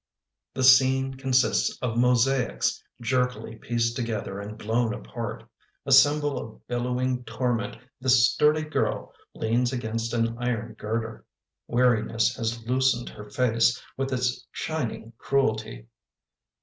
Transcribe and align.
The 0.55 0.63
scene 0.63 1.13
consists 1.13 1.77
of 1.79 1.95
mosaics 1.95 2.83
Jerkily 3.03 3.57
pieced 3.57 3.95
together 3.95 4.39
and 4.39 4.57
blown 4.57 4.95
apart. 4.95 5.43
A 5.85 5.91
symbol 5.91 6.39
of 6.39 6.67
billowing 6.67 7.23
torment, 7.23 7.77
This 7.99 8.27
sturdy 8.31 8.63
girl 8.63 9.13
leans 9.35 9.71
against 9.71 10.11
an 10.15 10.39
iron 10.39 10.73
girder. 10.73 11.23
Weariness 11.67 12.35
has 12.37 12.65
loosened 12.65 13.09
her 13.09 13.29
face 13.29 13.79
With 13.95 14.11
its 14.11 14.47
shining 14.51 15.13
cruelty. 15.19 15.85